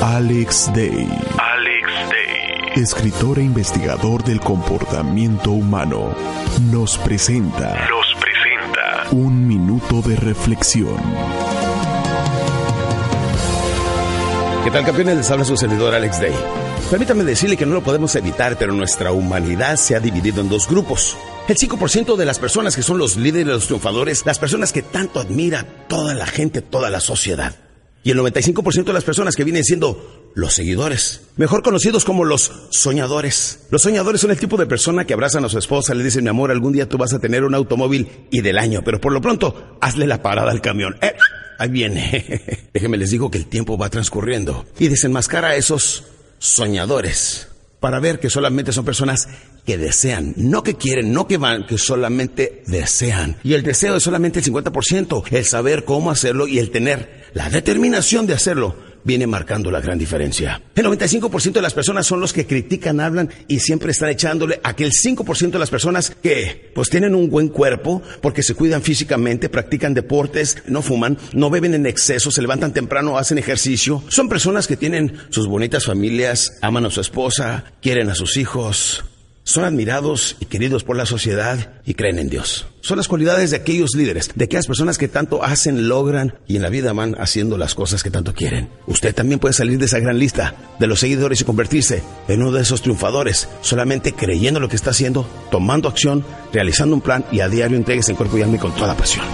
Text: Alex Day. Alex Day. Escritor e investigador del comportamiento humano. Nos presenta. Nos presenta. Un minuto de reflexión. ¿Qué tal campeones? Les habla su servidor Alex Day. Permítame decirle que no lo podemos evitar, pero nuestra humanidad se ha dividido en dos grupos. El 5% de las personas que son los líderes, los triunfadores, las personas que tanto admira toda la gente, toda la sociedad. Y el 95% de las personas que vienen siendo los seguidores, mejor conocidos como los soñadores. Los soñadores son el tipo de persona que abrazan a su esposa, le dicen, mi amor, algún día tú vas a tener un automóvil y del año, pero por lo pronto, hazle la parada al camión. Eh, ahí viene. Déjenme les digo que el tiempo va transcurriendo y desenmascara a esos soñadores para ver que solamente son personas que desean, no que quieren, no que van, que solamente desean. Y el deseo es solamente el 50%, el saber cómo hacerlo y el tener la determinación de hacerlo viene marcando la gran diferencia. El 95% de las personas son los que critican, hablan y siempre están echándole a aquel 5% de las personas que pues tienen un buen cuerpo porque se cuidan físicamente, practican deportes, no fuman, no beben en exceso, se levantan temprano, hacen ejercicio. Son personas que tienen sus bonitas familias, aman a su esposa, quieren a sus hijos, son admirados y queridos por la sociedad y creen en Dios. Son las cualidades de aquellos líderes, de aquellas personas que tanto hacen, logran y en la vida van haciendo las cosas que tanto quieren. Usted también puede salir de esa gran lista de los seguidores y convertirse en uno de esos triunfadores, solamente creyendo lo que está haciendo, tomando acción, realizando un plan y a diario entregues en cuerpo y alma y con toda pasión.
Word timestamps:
Alex 0.00 0.70
Day. 0.74 1.08
Alex 1.38 1.88
Day. 2.08 2.72
Escritor 2.80 3.40
e 3.40 3.42
investigador 3.42 4.22
del 4.22 4.38
comportamiento 4.38 5.50
humano. 5.50 6.14
Nos 6.70 6.96
presenta. 6.98 7.88
Nos 7.90 8.06
presenta. 8.20 9.08
Un 9.10 9.48
minuto 9.48 10.00
de 10.02 10.14
reflexión. 10.14 10.96
¿Qué 14.62 14.70
tal 14.70 14.84
campeones? 14.84 15.16
Les 15.16 15.30
habla 15.32 15.44
su 15.44 15.56
servidor 15.56 15.92
Alex 15.92 16.20
Day. 16.20 16.34
Permítame 16.90 17.24
decirle 17.24 17.56
que 17.56 17.66
no 17.66 17.74
lo 17.74 17.82
podemos 17.82 18.14
evitar, 18.14 18.56
pero 18.56 18.72
nuestra 18.72 19.10
humanidad 19.10 19.74
se 19.76 19.96
ha 19.96 20.00
dividido 20.00 20.40
en 20.40 20.48
dos 20.48 20.68
grupos. 20.68 21.16
El 21.48 21.56
5% 21.56 22.14
de 22.14 22.24
las 22.24 22.38
personas 22.38 22.76
que 22.76 22.82
son 22.82 22.98
los 22.98 23.16
líderes, 23.16 23.48
los 23.48 23.66
triunfadores, 23.66 24.24
las 24.24 24.38
personas 24.38 24.72
que 24.72 24.82
tanto 24.82 25.18
admira 25.18 25.64
toda 25.88 26.14
la 26.14 26.26
gente, 26.26 26.62
toda 26.62 26.88
la 26.88 27.00
sociedad. 27.00 27.52
Y 28.02 28.10
el 28.10 28.18
95% 28.18 28.84
de 28.84 28.92
las 28.92 29.04
personas 29.04 29.34
que 29.34 29.44
vienen 29.44 29.64
siendo 29.64 30.30
los 30.34 30.54
seguidores, 30.54 31.22
mejor 31.36 31.62
conocidos 31.62 32.04
como 32.04 32.24
los 32.24 32.52
soñadores. 32.70 33.66
Los 33.70 33.82
soñadores 33.82 34.20
son 34.20 34.30
el 34.30 34.38
tipo 34.38 34.56
de 34.56 34.66
persona 34.66 35.04
que 35.04 35.14
abrazan 35.14 35.44
a 35.44 35.48
su 35.48 35.58
esposa, 35.58 35.94
le 35.94 36.04
dicen, 36.04 36.22
mi 36.22 36.30
amor, 36.30 36.50
algún 36.50 36.72
día 36.72 36.88
tú 36.88 36.96
vas 36.96 37.12
a 37.12 37.18
tener 37.18 37.44
un 37.44 37.54
automóvil 37.54 38.08
y 38.30 38.40
del 38.40 38.58
año, 38.58 38.82
pero 38.84 39.00
por 39.00 39.12
lo 39.12 39.20
pronto, 39.20 39.76
hazle 39.80 40.06
la 40.06 40.22
parada 40.22 40.52
al 40.52 40.60
camión. 40.60 40.96
Eh, 41.02 41.14
ahí 41.58 41.68
viene. 41.70 42.68
Déjenme 42.72 42.96
les 42.96 43.10
digo 43.10 43.30
que 43.30 43.38
el 43.38 43.46
tiempo 43.46 43.76
va 43.76 43.90
transcurriendo 43.90 44.64
y 44.78 44.88
desenmascara 44.88 45.48
a 45.48 45.56
esos 45.56 46.04
soñadores 46.38 47.48
para 47.80 48.00
ver 48.00 48.18
que 48.18 48.30
solamente 48.30 48.72
son 48.72 48.84
personas 48.84 49.28
que 49.64 49.76
desean, 49.76 50.34
no 50.36 50.62
que 50.62 50.74
quieren, 50.74 51.12
no 51.12 51.26
que 51.28 51.36
van, 51.36 51.66
que 51.66 51.78
solamente 51.78 52.62
desean. 52.66 53.36
Y 53.44 53.52
el 53.52 53.62
deseo 53.62 53.96
es 53.96 54.02
solamente 54.02 54.38
el 54.38 54.44
50%, 54.46 55.24
el 55.30 55.44
saber 55.44 55.84
cómo 55.84 56.10
hacerlo 56.10 56.48
y 56.48 56.58
el 56.58 56.70
tener 56.70 57.27
la 57.34 57.50
determinación 57.50 58.26
de 58.26 58.34
hacerlo 58.34 58.88
viene 59.04 59.26
marcando 59.26 59.70
la 59.70 59.80
gran 59.80 59.98
diferencia. 59.98 60.60
El 60.74 60.84
95% 60.86 61.52
de 61.52 61.62
las 61.62 61.72
personas 61.72 62.06
son 62.06 62.20
los 62.20 62.32
que 62.32 62.46
critican, 62.46 63.00
hablan 63.00 63.30
y 63.46 63.60
siempre 63.60 63.92
están 63.92 64.10
echándole 64.10 64.60
a 64.62 64.70
aquel 64.70 64.92
5% 64.92 65.50
de 65.50 65.58
las 65.58 65.70
personas 65.70 66.10
que 66.10 66.70
pues 66.74 66.90
tienen 66.90 67.14
un 67.14 67.30
buen 67.30 67.48
cuerpo 67.48 68.02
porque 68.20 68.42
se 68.42 68.54
cuidan 68.54 68.82
físicamente, 68.82 69.48
practican 69.48 69.94
deportes, 69.94 70.58
no 70.66 70.82
fuman, 70.82 71.16
no 71.32 71.48
beben 71.48 71.74
en 71.74 71.86
exceso, 71.86 72.30
se 72.30 72.42
levantan 72.42 72.74
temprano, 72.74 73.16
hacen 73.16 73.38
ejercicio. 73.38 74.02
Son 74.08 74.28
personas 74.28 74.66
que 74.66 74.76
tienen 74.76 75.14
sus 75.30 75.46
bonitas 75.46 75.86
familias, 75.86 76.58
aman 76.60 76.84
a 76.84 76.90
su 76.90 77.00
esposa, 77.00 77.64
quieren 77.80 78.10
a 78.10 78.14
sus 78.14 78.36
hijos, 78.36 79.04
son 79.48 79.64
admirados 79.64 80.36
y 80.40 80.44
queridos 80.44 80.84
por 80.84 80.94
la 80.94 81.06
sociedad 81.06 81.72
y 81.86 81.94
creen 81.94 82.18
en 82.18 82.28
Dios. 82.28 82.66
Son 82.82 82.98
las 82.98 83.08
cualidades 83.08 83.50
de 83.50 83.56
aquellos 83.56 83.94
líderes, 83.96 84.30
de 84.34 84.44
aquellas 84.44 84.66
personas 84.66 84.98
que 84.98 85.08
tanto 85.08 85.42
hacen, 85.42 85.88
logran 85.88 86.34
y 86.46 86.56
en 86.56 86.62
la 86.62 86.68
vida 86.68 86.92
van 86.92 87.14
haciendo 87.18 87.56
las 87.56 87.74
cosas 87.74 88.02
que 88.02 88.10
tanto 88.10 88.34
quieren. 88.34 88.68
Usted 88.86 89.14
también 89.14 89.40
puede 89.40 89.54
salir 89.54 89.78
de 89.78 89.86
esa 89.86 90.00
gran 90.00 90.18
lista 90.18 90.54
de 90.78 90.86
los 90.86 91.00
seguidores 91.00 91.40
y 91.40 91.44
convertirse 91.44 92.02
en 92.28 92.42
uno 92.42 92.52
de 92.52 92.60
esos 92.60 92.82
triunfadores, 92.82 93.48
solamente 93.62 94.12
creyendo 94.12 94.60
lo 94.60 94.68
que 94.68 94.76
está 94.76 94.90
haciendo, 94.90 95.26
tomando 95.50 95.88
acción, 95.88 96.26
realizando 96.52 96.94
un 96.94 97.00
plan 97.00 97.24
y 97.32 97.40
a 97.40 97.48
diario 97.48 97.78
entregues 97.78 98.10
en 98.10 98.16
cuerpo 98.16 98.36
y 98.36 98.42
alma 98.42 98.56
y 98.56 98.60
con 98.60 98.74
toda 98.74 98.98
pasión. 98.98 99.24